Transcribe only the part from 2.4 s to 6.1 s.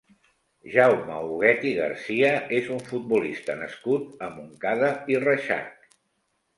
és un futbolista nascut a Montcada i Reixac.